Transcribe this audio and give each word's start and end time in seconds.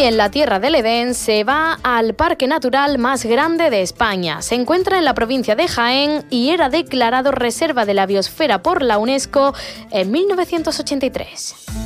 En 0.00 0.16
la 0.16 0.30
Tierra 0.30 0.58
del 0.58 0.74
Edén 0.76 1.14
se 1.14 1.44
va 1.44 1.78
al 1.82 2.14
parque 2.14 2.46
natural 2.46 2.98
más 2.98 3.24
grande 3.26 3.68
de 3.68 3.82
España. 3.82 4.40
Se 4.40 4.54
encuentra 4.54 4.96
en 4.96 5.04
la 5.04 5.12
provincia 5.12 5.54
de 5.54 5.68
Jaén 5.68 6.24
y 6.30 6.50
era 6.50 6.70
declarado 6.70 7.30
Reserva 7.30 7.84
de 7.84 7.92
la 7.92 8.06
Biosfera 8.06 8.62
por 8.62 8.82
la 8.82 8.96
UNESCO 8.98 9.54
en 9.90 10.10
1983. 10.10 11.81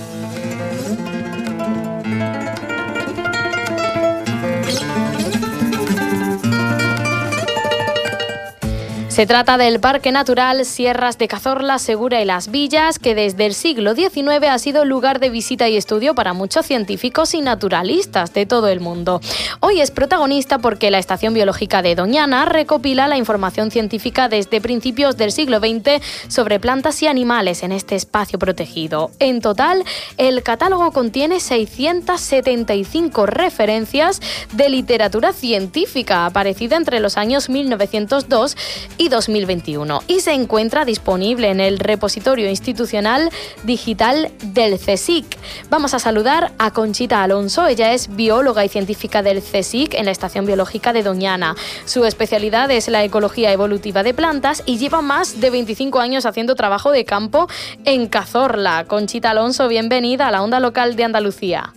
Se 9.16 9.24
trata 9.24 9.56
del 9.56 9.80
Parque 9.80 10.12
Natural 10.12 10.66
Sierras 10.66 11.16
de 11.16 11.26
Cazorla, 11.26 11.78
Segura 11.78 12.20
y 12.20 12.26
Las 12.26 12.50
Villas, 12.50 12.98
que 12.98 13.14
desde 13.14 13.46
el 13.46 13.54
siglo 13.54 13.94
XIX 13.94 14.44
ha 14.50 14.58
sido 14.58 14.84
lugar 14.84 15.20
de 15.20 15.30
visita 15.30 15.70
y 15.70 15.78
estudio 15.78 16.14
para 16.14 16.34
muchos 16.34 16.66
científicos 16.66 17.32
y 17.32 17.40
naturalistas 17.40 18.34
de 18.34 18.44
todo 18.44 18.68
el 18.68 18.80
mundo. 18.80 19.22
Hoy 19.60 19.80
es 19.80 19.90
protagonista 19.90 20.58
porque 20.58 20.90
la 20.90 20.98
Estación 20.98 21.32
Biológica 21.32 21.80
de 21.80 21.94
Doñana 21.94 22.44
recopila 22.44 23.08
la 23.08 23.16
información 23.16 23.70
científica 23.70 24.28
desde 24.28 24.60
principios 24.60 25.16
del 25.16 25.32
siglo 25.32 25.60
XX 25.60 26.02
sobre 26.28 26.60
plantas 26.60 27.02
y 27.02 27.06
animales 27.06 27.62
en 27.62 27.72
este 27.72 27.94
espacio 27.96 28.38
protegido. 28.38 29.10
En 29.18 29.40
total, 29.40 29.82
el 30.18 30.42
catálogo 30.42 30.92
contiene 30.92 31.40
675 31.40 33.24
referencias 33.24 34.20
de 34.52 34.68
literatura 34.68 35.32
científica 35.32 36.26
aparecida 36.26 36.76
entre 36.76 37.00
los 37.00 37.16
años 37.16 37.48
1902 37.48 38.58
y 38.98 39.05
2021 39.08 40.02
y 40.06 40.20
se 40.20 40.32
encuentra 40.32 40.84
disponible 40.84 41.50
en 41.50 41.60
el 41.60 41.78
repositorio 41.78 42.48
institucional 42.48 43.30
digital 43.64 44.30
del 44.42 44.78
CSIC. 44.78 45.26
Vamos 45.70 45.94
a 45.94 45.98
saludar 45.98 46.52
a 46.58 46.72
Conchita 46.72 47.22
Alonso, 47.22 47.66
ella 47.66 47.92
es 47.92 48.14
bióloga 48.14 48.64
y 48.64 48.68
científica 48.68 49.22
del 49.22 49.42
CSIC 49.42 49.94
en 49.94 50.06
la 50.06 50.10
Estación 50.10 50.46
Biológica 50.46 50.92
de 50.92 51.02
Doñana. 51.02 51.54
Su 51.84 52.04
especialidad 52.04 52.70
es 52.70 52.88
la 52.88 53.04
ecología 53.04 53.52
evolutiva 53.52 54.02
de 54.02 54.14
plantas 54.14 54.62
y 54.66 54.78
lleva 54.78 55.02
más 55.02 55.40
de 55.40 55.50
25 55.50 56.00
años 56.00 56.26
haciendo 56.26 56.54
trabajo 56.54 56.90
de 56.90 57.04
campo 57.04 57.48
en 57.84 58.06
Cazorla. 58.06 58.84
Conchita 58.86 59.30
Alonso, 59.30 59.68
bienvenida 59.68 60.28
a 60.28 60.30
la 60.30 60.42
onda 60.42 60.60
local 60.60 60.96
de 60.96 61.04
Andalucía. 61.04 61.72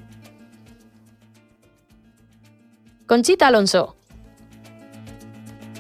Conchita 3.08 3.48
Alonso. 3.48 3.99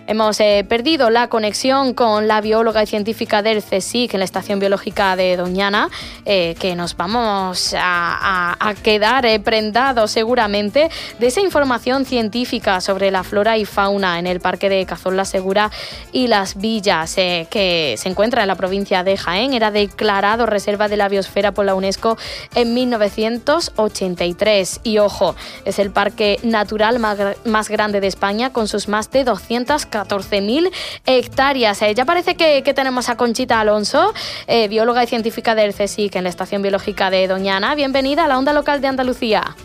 Hemos 0.09 0.39
eh, 0.39 0.65
perdido 0.67 1.11
la 1.11 1.27
conexión 1.27 1.93
con 1.93 2.27
la 2.27 2.41
bióloga 2.41 2.81
y 2.81 2.87
científica 2.87 3.43
del 3.43 3.61
CSIC 3.61 4.15
en 4.15 4.21
la 4.21 4.25
Estación 4.25 4.57
Biológica 4.57 5.15
de 5.15 5.37
Doñana, 5.37 5.91
eh, 6.25 6.55
que 6.59 6.75
nos 6.75 6.97
vamos 6.97 7.75
a, 7.77 8.57
quedar 8.81 9.27
eh, 9.27 9.39
prendados 9.39 10.09
seguramente 10.09 10.89
de 11.19 11.27
esa 11.27 11.41
información 11.41 12.05
científica 12.05 12.81
sobre 12.81 13.11
la 13.11 13.23
flora 13.23 13.59
y 13.59 13.65
fauna 13.65 14.17
en 14.17 14.25
el 14.25 14.39
Parque 14.39 14.67
de 14.67 14.83
Cazorla 14.87 15.25
Segura 15.25 15.69
y 16.11 16.25
las 16.25 16.57
Villas, 16.57 17.13
que 17.13 17.93
se 17.95 18.09
encuentra 18.09 18.41
en 18.41 18.47
la 18.47 18.55
provincia 18.55 19.03
de 19.03 19.15
Jaén. 19.15 19.53
Era 19.53 19.69
declarado 19.69 20.47
Reserva 20.47 20.87
de 20.87 20.97
la 20.97 21.07
Biosfera 21.07 21.51
por 21.51 21.65
la 21.65 21.75
UNESCO 21.75 22.17
en 22.55 22.73
1983. 22.73 24.79
Y 24.83 24.97
ojo, 24.97 25.35
es 25.65 25.77
el 25.77 25.91
parque 25.91 26.39
natural 26.41 26.97
más, 26.97 27.19
más 27.45 27.69
grande 27.69 28.01
de 28.01 28.07
España 28.07 28.51
con 28.51 28.67
sus 28.67 28.87
más 28.87 29.11
de 29.11 29.23
200 29.23 29.85
14.000 29.99 30.71
hectáreas. 31.05 31.81
Eh, 31.81 31.93
ya 31.93 32.05
parece 32.05 32.35
que, 32.35 32.61
tenemos 32.73 33.09
a 33.09 33.17
Conchita 33.17 33.59
Alonso, 33.59 34.13
eh, 34.47 34.67
bióloga 34.67 35.03
y 35.03 35.07
científica 35.07 35.55
del 35.55 35.73
CSIC 35.73 36.15
en 36.15 36.23
la 36.23 36.29
Estación 36.29 36.61
Biológica 36.61 37.09
de 37.09 37.27
Doñana. 37.27 37.75
Bienvenida 37.75 38.25
a 38.25 38.27
la 38.27 38.37
onda 38.37 38.53
local 38.53 38.79
de 38.79 38.87
Andalucía. 38.87 39.55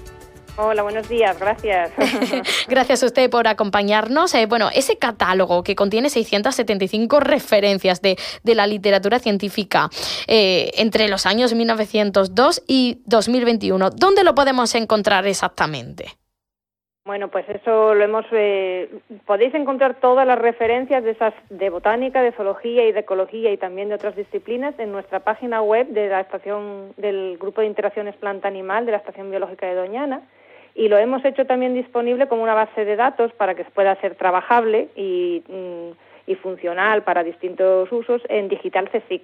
Hola, 0.57 0.83
buenos 0.83 1.09
días, 1.09 1.39
gracias. 1.39 1.91
gracias 2.69 3.03
a 3.03 3.07
usted 3.07 3.29
por 3.29 3.49
acompañarnos. 3.49 4.33
Eh, 4.35 4.47
bueno, 4.47 4.71
ese 4.73 4.99
catálogo 4.99 5.65
que 5.65 5.75
contiene 5.75 6.11
675 6.11 7.21
referencias 7.21 8.01
de, 8.01 8.17
de 8.43 8.55
la 8.55 8.67
literatura 8.67 9.19
científica 9.19 9.91
entre 10.27 11.09
los 11.09 11.27
años 11.27 11.55
1902 11.55 12.63
y 12.69 13.03
2021, 13.07 13.91
¿dónde 13.91 14.23
lo 14.23 14.35
podemos 14.35 14.75
encontrar 14.77 15.27
exactamente? 15.27 16.17
Bueno, 17.07 17.29
pues 17.29 17.47
eso 17.51 17.95
lo 17.95 18.03
hemos. 18.03 18.25
Eh, 18.33 18.89
podéis 19.27 19.55
encontrar 19.55 20.01
todas 20.01 20.27
las 20.27 20.39
referencias 20.39 21.05
de 21.05 21.11
esas 21.11 21.35
de 21.51 21.69
botánica, 21.69 22.23
de 22.23 22.33
zoología 22.33 22.87
y 22.87 22.93
de 22.93 23.01
ecología 23.01 23.53
y 23.53 23.59
también 23.59 23.91
de 23.91 23.97
otras 23.97 24.17
disciplinas 24.17 24.75
en 24.79 24.91
nuestra 24.91 25.21
página 25.21 25.61
web 25.61 25.87
de 25.89 26.09
la 26.09 26.21
estación 26.21 26.95
del 26.97 27.37
grupo 27.37 27.61
de 27.61 27.67
interacciones 27.67 28.17
planta 28.17 28.49
animal 28.49 28.87
de 28.87 28.93
la 28.93 28.99
estación 28.99 29.31
biológica 29.31 29.67
de 29.67 29.75
Doñana 29.75 30.23
y 30.75 30.89
lo 30.89 30.97
hemos 30.97 31.23
hecho 31.27 31.45
también 31.45 31.75
disponible 31.75 32.27
como 32.27 32.43
una 32.43 32.55
base 32.55 32.87
de 32.87 32.97
datos 32.97 33.33
para 33.35 33.55
que 33.55 33.65
pueda 33.65 34.01
ser 34.01 34.15
trabajable 34.15 34.89
y, 34.97 35.43
mm, 35.47 36.31
y 36.31 36.35
funcional 36.37 37.03
para 37.03 37.23
distintos 37.23 37.93
usos 37.93 38.23
en 38.31 38.49
Digital 38.49 38.89
CSIC, 38.89 39.23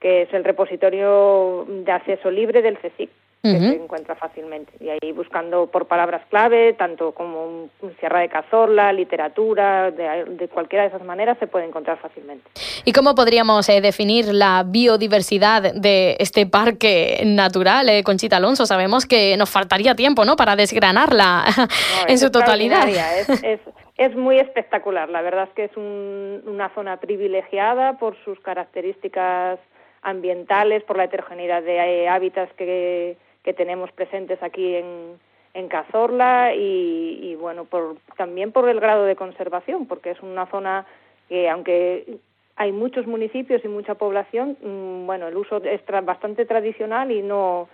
que 0.00 0.22
es 0.22 0.32
el 0.32 0.44
repositorio 0.44 1.66
de 1.68 1.92
acceso 1.92 2.30
libre 2.30 2.62
del 2.62 2.78
CSIC 2.78 3.10
que 3.42 3.58
se 3.58 3.82
encuentra 3.82 4.16
fácilmente. 4.16 4.72
Y 4.80 4.88
ahí 4.88 5.12
buscando 5.12 5.66
por 5.68 5.86
palabras 5.86 6.22
clave, 6.28 6.72
tanto 6.72 7.12
como 7.12 7.44
un 7.80 7.96
Sierra 8.00 8.20
de 8.20 8.28
Cazorla, 8.28 8.92
literatura, 8.92 9.90
de, 9.90 10.48
cualquiera 10.48 10.82
de 10.82 10.88
esas 10.88 11.04
maneras 11.04 11.38
se 11.38 11.46
puede 11.46 11.66
encontrar 11.66 11.98
fácilmente. 11.98 12.44
¿Y 12.84 12.92
cómo 12.92 13.14
podríamos 13.14 13.68
eh, 13.68 13.80
definir 13.80 14.26
la 14.32 14.64
biodiversidad 14.66 15.74
de 15.74 16.16
este 16.18 16.46
parque 16.46 17.22
natural, 17.24 17.88
eh, 17.88 18.02
Conchita 18.02 18.36
Alonso? 18.36 18.66
Sabemos 18.66 19.06
que 19.06 19.36
nos 19.36 19.50
faltaría 19.50 19.94
tiempo 19.94 20.24
¿no? 20.24 20.36
para 20.36 20.56
desgranarla 20.56 21.44
en 22.08 22.18
su 22.18 22.30
totalidad. 22.30 22.88
Es, 22.88 23.60
es, 23.96 24.16
muy 24.16 24.38
espectacular. 24.38 25.08
La 25.08 25.22
verdad 25.22 25.44
es 25.44 25.54
que 25.54 25.64
es 25.64 25.76
una 25.76 26.70
zona 26.74 26.98
privilegiada 26.98 27.98
por 27.98 28.16
sus 28.24 28.38
características 28.40 29.60
ambientales, 30.02 30.82
por 30.84 30.96
la 30.96 31.04
heterogeneidad 31.04 31.62
de 31.62 31.76
eh, 31.76 32.08
hábitats 32.08 32.52
que 32.54 33.16
que 33.48 33.54
tenemos 33.54 33.90
presentes 33.92 34.42
aquí 34.42 34.74
en, 34.74 35.18
en 35.54 35.68
Cazorla 35.68 36.54
y, 36.54 37.34
bueno, 37.40 37.64
por, 37.64 37.96
también 38.18 38.52
por 38.52 38.68
el 38.68 38.78
grado 38.78 39.06
de 39.06 39.16
conservación, 39.16 39.86
porque 39.86 40.10
es 40.10 40.20
una 40.20 40.44
zona 40.50 40.84
que 41.30 41.48
aunque 41.48 42.18
hay 42.56 42.72
muchos 42.72 43.06
municipios 43.06 43.64
y 43.64 43.68
mucha 43.68 43.94
población, 43.94 44.58
mm, 44.60 45.06
bueno, 45.06 45.28
el 45.28 45.36
uso 45.38 45.64
es 45.64 45.80
bastante 46.04 46.44
tradicional 46.44 47.10
y 47.10 47.22
no 47.22 47.70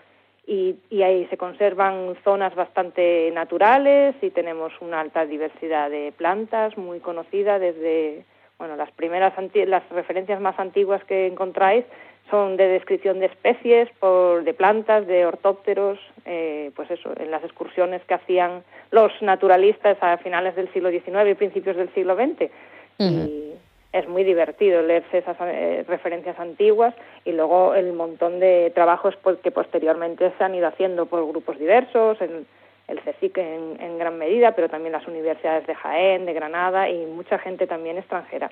y, 0.46 0.76
y, 0.90 1.02
ahí 1.02 1.26
se 1.26 1.36
conservan 1.36 2.14
zonas 2.22 2.54
bastante 2.54 3.32
naturales 3.32 4.14
y 4.22 4.30
tenemos 4.30 4.72
una 4.80 5.00
alta 5.00 5.26
diversidad 5.26 5.90
de 5.90 6.12
plantas 6.16 6.78
muy 6.78 7.00
conocida 7.00 7.58
desde 7.58 8.24
bueno 8.58 8.76
las 8.76 8.92
primeras 8.92 9.32
las 9.66 9.88
referencias 9.88 10.40
más 10.40 10.56
antiguas 10.60 11.02
que 11.04 11.26
encontráis 11.26 11.84
son 12.30 12.56
de 12.56 12.68
descripción 12.68 13.20
de 13.20 13.26
especies, 13.26 13.88
por, 14.00 14.44
de 14.44 14.54
plantas, 14.54 15.06
de 15.06 15.26
ortópteros, 15.26 15.98
eh, 16.24 16.70
pues 16.74 16.90
eso, 16.90 17.12
en 17.18 17.30
las 17.30 17.44
excursiones 17.44 18.02
que 18.04 18.14
hacían 18.14 18.64
los 18.90 19.12
naturalistas 19.20 19.98
a 20.00 20.16
finales 20.18 20.56
del 20.56 20.72
siglo 20.72 20.90
XIX 20.90 21.30
y 21.30 21.34
principios 21.34 21.76
del 21.76 21.92
siglo 21.94 22.16
XX. 22.16 22.50
Y 22.98 23.52
es 23.92 24.08
muy 24.08 24.24
divertido 24.24 24.82
leerse 24.82 25.18
esas 25.18 25.36
eh, 25.40 25.84
referencias 25.86 26.38
antiguas 26.38 26.94
y 27.24 27.32
luego 27.32 27.74
el 27.74 27.92
montón 27.92 28.40
de 28.40 28.72
trabajos 28.74 29.14
pues, 29.22 29.38
que 29.38 29.50
posteriormente 29.50 30.32
se 30.36 30.44
han 30.44 30.54
ido 30.54 30.68
haciendo 30.68 31.06
por 31.06 31.26
grupos 31.26 31.58
diversos, 31.58 32.20
en, 32.20 32.46
el 32.88 33.00
CSIC 33.00 33.38
en, 33.38 33.98
gran 33.98 34.18
medida, 34.18 34.52
pero 34.52 34.68
también 34.68 34.92
las 34.92 35.06
universidades 35.06 35.66
de 35.66 35.74
Jaén, 35.74 36.26
de 36.26 36.34
Granada 36.34 36.88
y 36.90 37.06
mucha 37.06 37.38
gente 37.38 37.66
también 37.66 37.96
extranjera. 37.96 38.50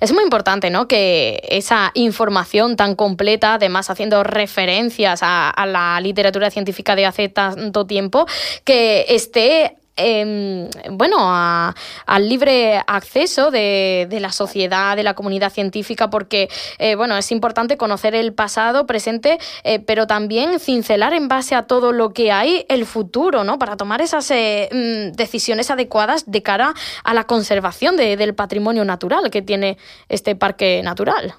Es 0.00 0.12
muy 0.12 0.24
importante 0.24 0.70
¿no? 0.70 0.88
que 0.88 1.42
esa 1.48 1.90
información 1.94 2.76
tan 2.76 2.94
completa, 2.94 3.54
además 3.54 3.90
haciendo 3.90 4.22
referencias 4.24 5.20
a, 5.22 5.52
la 5.66 6.00
literatura 6.00 6.50
científica 6.50 6.96
de 6.96 7.04
hace 7.04 7.28
tanto 7.28 7.86
tiempo, 7.86 8.26
que 8.64 9.04
esté 9.08 9.76
em, 10.00 10.68
bueno, 10.90 11.16
al 11.20 12.28
libre 12.28 12.80
acceso 12.86 13.50
de, 13.50 14.08
la 14.20 14.30
sociedad, 14.30 14.96
de 14.96 15.02
la 15.02 15.14
comunidad 15.14 15.50
científica, 15.50 16.10
porque, 16.10 16.48
eh, 16.78 16.94
bueno, 16.96 17.16
es 17.16 17.30
importante 17.32 17.76
conocer 17.76 18.14
el 18.14 18.32
pasado, 18.32 18.86
presente, 18.86 19.38
eh, 19.64 19.80
pero 19.80 20.06
también 20.06 20.58
cincelar 20.58 21.12
en 21.12 21.28
base 21.28 21.54
a 21.54 21.66
todo 21.66 21.92
lo 21.92 22.10
que 22.10 22.32
hay 22.32 22.66
el 22.68 22.86
futuro, 22.86 23.44
¿no? 23.44 23.58
Para 23.58 23.76
tomar 23.76 24.00
esas 24.00 24.30
mm, 24.30 25.12
decisiones 25.12 25.70
adecuadas 25.70 26.30
de 26.30 26.42
cara 26.42 26.74
a 27.04 27.14
la 27.14 27.24
conservación 27.24 27.96
del 27.96 28.34
patrimonio 28.34 28.84
natural 28.84 29.30
que 29.30 29.42
tiene 29.42 29.76
este 30.08 30.34
parque 30.36 30.82
natural. 30.82 31.34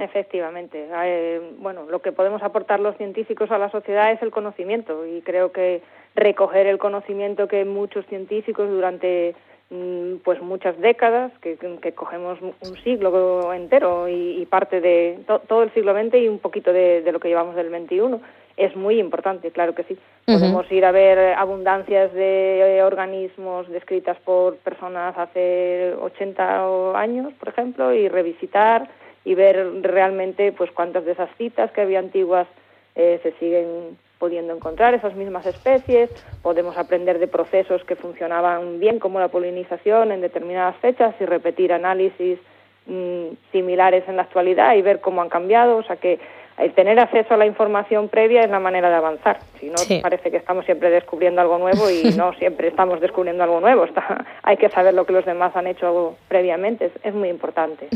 Efectivamente. 0.00 0.88
Eh, 0.90 1.40
bueno, 1.58 1.86
lo 1.86 2.00
que 2.00 2.12
podemos 2.12 2.42
aportar 2.42 2.78
los 2.80 2.96
científicos 2.96 3.50
a 3.50 3.58
la 3.58 3.70
sociedad 3.70 4.12
es 4.12 4.22
el 4.22 4.30
conocimiento 4.30 5.04
y 5.06 5.22
creo 5.22 5.50
que 5.50 5.82
recoger 6.18 6.66
el 6.66 6.78
conocimiento 6.78 7.48
que 7.48 7.64
muchos 7.64 8.06
científicos 8.06 8.68
durante 8.68 9.34
mm, 9.70 10.16
pues 10.24 10.40
muchas 10.42 10.78
décadas, 10.78 11.32
que, 11.40 11.56
cogemos 11.94 12.38
un 12.40 12.76
siglo 12.82 13.52
entero 13.52 14.08
y, 14.08 14.46
parte 14.46 14.80
de 14.80 15.20
todo 15.46 15.62
el 15.62 15.72
siglo 15.72 15.92
XX 15.92 16.14
y 16.14 16.28
un 16.28 16.38
poquito 16.38 16.72
de, 16.72 17.02
lo 17.10 17.20
que 17.20 17.28
llevamos 17.28 17.54
del 17.54 17.70
XXI, 17.70 18.20
es 18.56 18.74
muy 18.74 18.98
importante, 18.98 19.52
claro 19.52 19.74
que 19.74 19.84
sí. 19.84 19.96
Podemos 20.26 20.70
ir 20.72 20.84
a 20.84 20.90
ver 20.90 21.34
abundancias 21.34 22.12
de 22.12 22.82
organismos 22.84 23.68
descritas 23.68 24.18
por 24.24 24.56
personas 24.56 25.16
hace 25.16 25.94
80 26.00 26.98
años, 26.98 27.32
por 27.34 27.48
ejemplo, 27.48 27.94
y 27.94 28.08
revisitar 28.08 28.90
y 29.24 29.34
ver 29.34 29.82
realmente 29.82 30.52
pues 30.52 30.70
cuántas 30.72 31.04
de 31.04 31.12
esas 31.12 31.30
citas 31.38 31.70
que 31.70 31.82
había 31.82 31.98
antiguas 31.98 32.48
eh, 32.94 33.20
se 33.22 33.32
siguen 33.32 33.96
pudiendo 34.18 34.54
encontrar 34.54 34.94
esas 34.94 35.14
mismas 35.14 35.46
especies, 35.46 36.10
podemos 36.42 36.76
aprender 36.76 37.18
de 37.18 37.28
procesos 37.28 37.84
que 37.84 37.96
funcionaban 37.96 38.80
bien 38.80 38.98
como 38.98 39.20
la 39.20 39.28
polinización 39.28 40.12
en 40.12 40.20
determinadas 40.20 40.76
fechas 40.76 41.14
y 41.20 41.24
repetir 41.24 41.72
análisis 41.72 42.38
mm, 42.86 43.26
similares 43.52 44.04
en 44.08 44.16
la 44.16 44.22
actualidad 44.22 44.74
y 44.74 44.82
ver 44.82 45.00
cómo 45.00 45.22
han 45.22 45.28
cambiado, 45.28 45.76
o 45.76 45.82
sea 45.82 45.96
que 45.96 46.18
el 46.58 46.74
tener 46.74 46.98
acceso 46.98 47.34
a 47.34 47.36
la 47.36 47.46
información 47.46 48.08
previa 48.08 48.42
es 48.42 48.50
la 48.50 48.58
manera 48.58 48.88
de 48.90 48.96
avanzar. 48.96 49.38
Si 49.60 49.66
no, 49.66 49.76
parece 50.02 50.30
que 50.30 50.36
estamos 50.36 50.64
siempre 50.64 50.90
descubriendo 50.90 51.40
algo 51.40 51.58
nuevo 51.58 51.88
y 51.90 52.02
no 52.16 52.32
siempre 52.34 52.68
estamos 52.68 53.00
descubriendo 53.00 53.44
algo 53.44 53.60
nuevo. 53.60 53.84
Está, 53.84 54.24
hay 54.42 54.56
que 54.56 54.68
saber 54.68 54.94
lo 54.94 55.06
que 55.06 55.12
los 55.12 55.24
demás 55.24 55.54
han 55.54 55.66
hecho 55.66 56.16
previamente, 56.28 56.90
es, 57.02 57.14
muy 57.14 57.28
importante. 57.28 57.88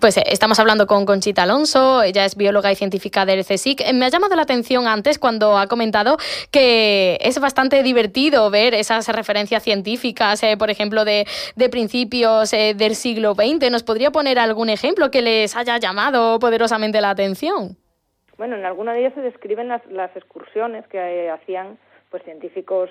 Pues 0.00 0.16
eh, 0.16 0.24
estamos 0.26 0.58
hablando 0.58 0.86
con 0.86 1.06
Conchita 1.06 1.44
Alonso, 1.44 2.02
ella 2.02 2.24
es 2.24 2.36
bióloga 2.36 2.72
y 2.72 2.76
científica 2.76 3.24
del 3.24 3.44
CSIC. 3.44 3.80
Eh, 3.80 3.92
me 3.92 4.06
ha 4.06 4.08
llamado 4.08 4.34
la 4.34 4.42
atención 4.42 4.86
antes 4.86 5.18
cuando 5.18 5.56
ha 5.56 5.66
comentado 5.66 6.16
que 6.50 7.18
es 7.20 7.40
bastante 7.40 7.82
divertido 7.82 8.50
ver 8.50 8.74
esas 8.74 9.08
referencias 9.08 9.62
científicas, 9.62 10.42
eh, 10.42 10.56
por 10.56 10.70
ejemplo, 10.70 11.04
de, 11.04 11.26
de 11.54 11.68
principios 11.68 12.50
del 12.50 12.94
siglo 12.96 13.34
XX. 13.34 13.70
¿Nos 13.70 13.82
podría 13.82 14.10
poner 14.10 14.38
algún 14.38 14.68
ejemplo 14.68 15.10
que 15.10 15.22
les 15.22 15.56
haya 15.56 15.78
llamado 15.78 16.38
poderosamente 16.38 17.00
la 17.00 17.10
atención? 17.10 17.76
Bueno, 18.36 18.56
en 18.56 18.64
alguna 18.64 18.92
de 18.92 19.00
ellas 19.00 19.14
se 19.14 19.20
describen 19.20 19.68
las, 19.68 19.84
las 19.86 20.14
excursiones 20.16 20.86
que 20.88 20.98
eh, 20.98 21.30
hacían 21.30 21.78
pues 22.10 22.22
científicos 22.24 22.90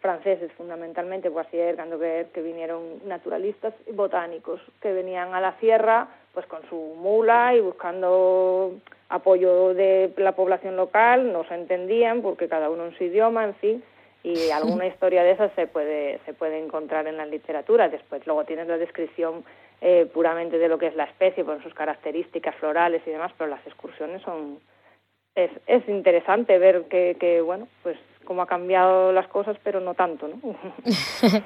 franceses 0.00 0.52
fundamentalmente, 0.52 1.28
Boissier, 1.28 1.76
Gandover, 1.76 2.26
que 2.26 2.42
vinieron 2.42 3.06
naturalistas 3.06 3.72
y 3.86 3.92
botánicos, 3.92 4.60
que 4.80 4.92
venían 4.92 5.32
a 5.32 5.40
la 5.40 5.58
sierra 5.60 6.08
pues 6.34 6.46
con 6.46 6.66
su 6.68 6.76
mula 6.76 7.54
y 7.54 7.60
buscando 7.60 8.72
apoyo 9.08 9.74
de 9.74 10.12
la 10.16 10.32
población 10.32 10.76
local, 10.76 11.32
no 11.32 11.44
se 11.44 11.54
entendían 11.54 12.22
porque 12.22 12.48
cada 12.48 12.70
uno 12.70 12.86
en 12.86 12.96
su 12.96 13.04
idioma, 13.04 13.44
en 13.44 13.54
fin, 13.56 13.84
y 14.22 14.50
alguna 14.54 14.86
historia 14.86 15.22
de 15.22 15.32
esas 15.32 15.52
se 15.54 15.66
puede, 15.66 16.18
se 16.24 16.32
puede 16.32 16.58
encontrar 16.58 17.06
en 17.06 17.16
la 17.16 17.26
literatura. 17.26 17.88
Después 17.88 18.26
luego 18.26 18.44
tienes 18.44 18.66
la 18.66 18.78
descripción 18.78 19.44
eh, 19.80 20.08
puramente 20.12 20.58
de 20.58 20.68
lo 20.68 20.78
que 20.78 20.86
es 20.86 20.96
la 20.96 21.04
especie, 21.04 21.44
con 21.44 21.62
sus 21.62 21.74
características 21.74 22.54
florales 22.56 23.02
y 23.06 23.10
demás, 23.10 23.32
pero 23.36 23.50
las 23.50 23.64
excursiones 23.66 24.22
son, 24.22 24.58
es, 25.34 25.50
es 25.66 25.88
interesante 25.88 26.58
ver 26.58 26.84
que, 26.90 27.16
que, 27.18 27.40
bueno, 27.40 27.68
pues 27.82 27.96
cómo 28.24 28.42
ha 28.42 28.46
cambiado 28.46 29.12
las 29.12 29.28
cosas, 29.28 29.56
pero 29.62 29.80
no 29.80 29.94
tanto, 29.94 30.28
¿no? 30.28 30.36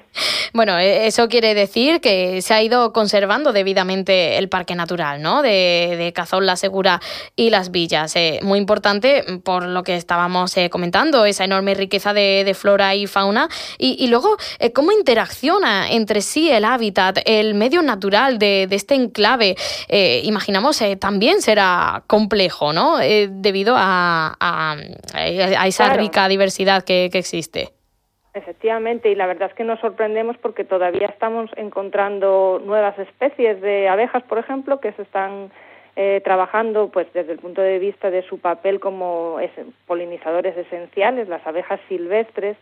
bueno, 0.56 0.78
e, 0.78 1.06
eso 1.06 1.28
quiere 1.28 1.54
decir 1.54 2.00
que 2.00 2.42
se 2.42 2.54
ha 2.54 2.62
ido 2.62 2.92
conservando 2.92 3.52
debidamente 3.52 4.38
el 4.38 4.48
parque 4.48 4.74
natural, 4.74 5.22
¿no? 5.22 5.42
De, 5.42 5.94
de 5.98 6.12
Cazón, 6.12 6.46
La 6.46 6.56
Segura 6.56 7.00
y 7.36 7.50
Las 7.50 7.70
Villas. 7.70 8.16
Eh, 8.16 8.40
muy 8.42 8.58
importante 8.58 9.22
por 9.44 9.64
lo 9.66 9.82
que 9.82 9.96
estábamos 9.96 10.56
eh, 10.56 10.70
comentando, 10.70 11.26
esa 11.26 11.44
enorme 11.44 11.74
riqueza 11.74 12.14
de, 12.14 12.42
de 12.44 12.54
flora 12.54 12.94
y 12.94 13.06
fauna. 13.06 13.48
Y, 13.78 14.02
y 14.02 14.08
luego, 14.08 14.36
eh, 14.58 14.72
cómo 14.72 14.92
interacciona 14.92 15.90
entre 15.90 16.22
sí 16.22 16.50
el 16.50 16.64
hábitat, 16.64 17.18
el 17.26 17.54
medio 17.54 17.82
natural 17.82 18.38
de, 18.38 18.66
de 18.68 18.76
este 18.76 18.94
enclave. 18.94 19.56
imaginamos 20.22 20.82
también 20.98 21.42
será 21.42 22.02
complejo, 22.06 22.72
¿no? 22.72 22.96
debido 22.98 23.74
a, 23.76 24.36
a, 24.40 24.76
a 25.12 25.66
esa 25.66 25.92
rica 25.92 26.28
diversidad 26.28 26.82
que, 26.82 27.10
existe. 27.12 27.72
Efectivamente, 28.36 29.10
y 29.10 29.14
la 29.14 29.26
verdad 29.26 29.48
es 29.48 29.54
que 29.54 29.64
nos 29.64 29.80
sorprendemos 29.80 30.36
porque 30.36 30.62
todavía 30.62 31.06
estamos 31.06 31.50
encontrando 31.56 32.60
nuevas 32.62 32.98
especies 32.98 33.62
de 33.62 33.88
abejas, 33.88 34.22
por 34.24 34.36
ejemplo, 34.36 34.78
que 34.78 34.92
se 34.92 35.00
están 35.00 35.50
eh, 35.96 36.20
trabajando 36.22 36.90
pues 36.90 37.10
desde 37.14 37.32
el 37.32 37.38
punto 37.38 37.62
de 37.62 37.78
vista 37.78 38.10
de 38.10 38.20
su 38.28 38.38
papel 38.38 38.78
como 38.78 39.38
polinizadores 39.86 40.54
esenciales, 40.54 41.28
las 41.28 41.46
abejas 41.46 41.80
silvestres, 41.88 42.58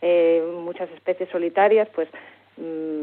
eh, 0.00 0.44
muchas 0.62 0.88
especies 0.92 1.28
solitarias, 1.30 1.88
pues 1.92 2.08
mm, 2.56 2.95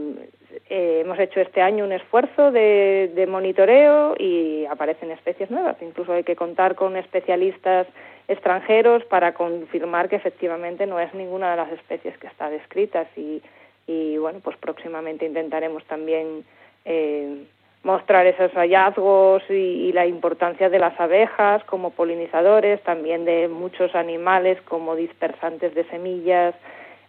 eh, 0.70 1.02
hemos 1.04 1.20
hecho 1.20 1.40
este 1.40 1.62
año 1.62 1.86
un 1.86 1.92
esfuerzo 1.92 2.52
de, 2.52 3.12
de, 3.14 3.28
monitoreo 3.28 4.16
y 4.18 4.66
aparecen 4.66 5.12
especies 5.12 5.50
nuevas. 5.52 5.78
Incluso 5.82 6.14
hay 6.14 6.24
que 6.24 6.36
contar 6.36 6.76
con 6.76 6.96
especialistas 6.98 7.88
extranjeros 8.28 9.04
para 9.06 9.34
confirmar 9.34 10.10
que 10.10 10.16
efectivamente 10.16 10.88
no 10.88 11.00
es 11.00 11.14
ninguna 11.14 11.52
de 11.52 11.58
las 11.58 11.72
especies 11.72 12.18
que 12.18 12.28
está 12.28 12.50
descritas 12.50 13.08
y, 13.18 13.42
y 13.88 14.18
bueno, 14.18 14.40
pues 14.44 14.58
próximamente 14.58 15.26
intentaremos 15.26 15.84
también 15.86 16.46
eh, 16.86 17.46
mostrar 17.84 18.26
esos 18.26 18.52
hallazgos 18.54 19.44
y, 19.50 19.92
la 19.92 20.06
importancia 20.06 20.70
de 20.70 20.80
las 20.80 20.98
abejas 21.00 21.64
como 21.66 21.92
polinizadores, 21.92 22.82
también 22.84 23.26
de 23.26 23.50
muchos 23.50 23.94
animales 23.94 24.60
como 24.62 24.96
dispersantes 24.96 25.76
de 25.76 25.84
semillas, 25.86 26.56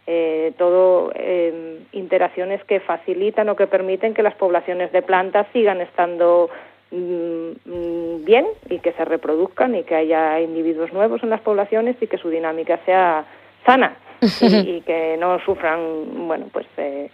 eh, 0.07 0.53
todo 0.57 1.11
eh, 1.15 1.79
interacciones 1.93 2.63
que 2.65 2.79
facilitan 2.79 3.49
o 3.49 3.55
que 3.55 3.67
permiten 3.67 4.13
que 4.13 4.23
las 4.23 4.35
poblaciones 4.35 4.91
de 4.91 5.01
plantas 5.01 5.47
sigan 5.53 5.81
estando 5.81 6.49
Mm, 6.91 7.51
mm, 7.65 8.25
bien 8.25 8.45
y 8.69 8.79
que 8.79 8.93
se 8.93 9.03
reproduzcan 9.03 9.75
y 9.75 9.83
que 9.83 9.95
haya 9.95 10.39
individuos 10.39 10.93
nuevos 10.93 11.21
en 11.23 11.31
las 11.31 11.41
poblaciones 11.41 11.97
y 11.99 12.07
que 12.07 12.19
su 12.19 12.29
dinámica 12.29 12.79
sea 12.85 13.25
sana 13.65 13.97
y, 14.21 14.81
que 14.81 15.17
no 15.19 15.39
sufran 15.39 16.27
bueno 16.27 16.45
pues 16.53 16.67
eh, 16.77 17.09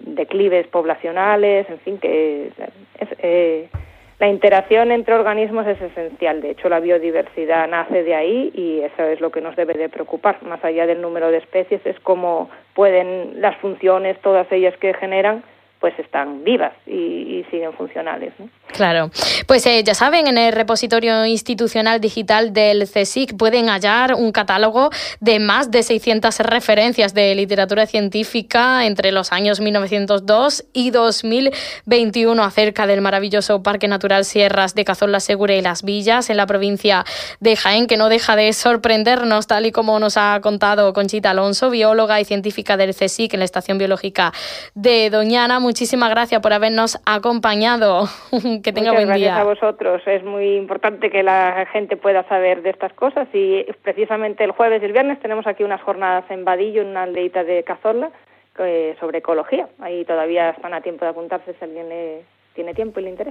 declives 0.00 0.68
poblacionales 0.68 1.68
en 1.70 1.78
fin 1.80 1.98
que 1.98 2.52
eh, 3.18 3.68
la 4.18 4.28
interacción 4.28 4.92
entre 4.92 5.14
organismos 5.14 5.66
es 5.66 5.80
esencial 5.80 6.40
de 6.40 6.50
hecho 6.50 6.68
la 6.68 6.80
biodiversidad 6.80 7.68
nace 7.68 8.02
de 8.02 8.14
ahí 8.14 8.50
y 8.54 8.80
eso 8.80 9.04
es 9.04 9.20
lo 9.20 9.30
que 9.30 9.40
nos 9.40 9.56
debe 9.56 9.74
de 9.74 9.88
preocupar 9.88 10.42
más 10.42 10.64
allá 10.64 10.86
del 10.86 11.02
número 11.02 11.30
de 11.30 11.38
especies 11.38 11.84
es 11.84 11.98
cómo 12.00 12.48
pueden 12.74 13.40
las 13.40 13.56
funciones 13.58 14.18
todas 14.20 14.50
ellas 14.52 14.76
que 14.78 14.94
generan 14.94 15.42
pues 15.80 15.98
están 15.98 16.42
vivas 16.42 16.72
y, 16.86 17.44
siguen 17.50 17.72
funcionales. 17.74 18.32
Claro. 18.76 19.10
Pues 19.46 19.64
eh, 19.66 19.82
ya 19.84 19.94
saben, 19.94 20.26
en 20.26 20.38
el 20.38 20.52
repositorio 20.52 21.24
institucional 21.24 22.00
digital 22.00 22.52
del 22.52 22.88
CSIC 22.88 23.36
pueden 23.36 23.68
hallar 23.68 24.14
un 24.14 24.32
catálogo 24.32 24.90
de 25.20 25.38
más 25.38 25.70
de 25.70 25.82
600 25.82 26.40
referencias 26.40 27.14
de 27.14 27.34
literatura 27.34 27.86
científica 27.86 28.84
entre 28.84 29.12
los 29.12 29.32
años 29.32 29.60
1902 29.60 30.64
y 30.72 30.90
2021 30.90 32.42
acerca 32.42 32.86
del 32.86 33.00
maravilloso 33.00 33.62
Parque 33.62 33.88
Natural 33.88 34.24
Sierras 34.24 34.74
de 34.74 34.84
Cazón 34.84 35.12
la 35.12 35.20
Segura 35.20 35.54
y 35.54 35.62
Las 35.62 35.82
Villas 35.82 36.28
en 36.30 36.36
la 36.36 36.46
provincia 36.46 37.04
de 37.40 37.56
Jaén, 37.56 37.86
que 37.86 37.96
no 37.96 38.08
deja 38.08 38.36
de 38.36 38.52
sorprendernos, 38.52 39.46
tal 39.46 39.66
y 39.66 39.72
como 39.72 39.98
nos 39.98 40.16
ha 40.16 40.38
contado 40.42 40.92
Conchita 40.92 41.30
Alonso, 41.30 41.70
bióloga 41.70 42.20
y 42.20 42.24
científica 42.24 42.76
del 42.76 42.94
CSIC 42.94 43.34
en 43.34 43.40
la 43.40 43.44
Estación 43.44 43.78
Biológica 43.78 44.32
de 44.74 45.10
Doñana 45.10 45.60
muchísimas 45.60 46.10
gracias 46.10 46.40
por 46.40 46.52
habernos 46.52 46.98
acompañado. 47.04 48.08
que 48.66 48.72
tenga 48.72 48.90
buen 48.90 49.06
día. 49.12 49.36
Gracias 49.36 49.38
a 49.38 49.44
vosotros. 49.44 50.02
Es 50.06 50.24
muy 50.24 50.56
importante 50.56 51.08
que 51.08 51.22
la 51.22 51.66
gente 51.72 51.96
pueda 51.96 52.24
saber 52.24 52.62
de 52.62 52.70
estas 52.70 52.92
cosas 52.94 53.28
y 53.32 53.64
precisamente 53.82 54.42
el 54.42 54.50
jueves 54.50 54.82
y 54.82 54.86
el 54.86 54.92
viernes 54.92 55.20
tenemos 55.20 55.46
aquí 55.46 55.62
unas 55.62 55.80
jornadas 55.82 56.24
en 56.30 56.44
Vadillo, 56.44 56.82
en 56.82 56.88
una 56.88 57.04
aldeita 57.04 57.44
de 57.44 57.62
Cazorla, 57.62 58.10
sobre 58.98 59.18
ecología. 59.18 59.68
Ahí 59.78 60.04
todavía 60.04 60.50
están 60.50 60.74
a 60.74 60.80
tiempo 60.80 61.04
de 61.04 61.12
apuntarse 61.12 61.54
si 61.54 61.64
alguien 61.64 61.86
tiene 62.54 62.74
tiempo 62.74 62.98
y 62.98 63.04
le 63.04 63.10
interesa. 63.10 63.24